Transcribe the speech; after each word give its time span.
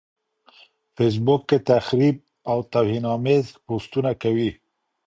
فېس 0.95 1.15
بوک 1.25 1.41
کې 1.49 1.57
تخريب 1.69 2.15
او 2.51 2.57
توهيناميز 2.71 3.45
پوسټونه 3.65 4.11
کوي. 4.21 4.51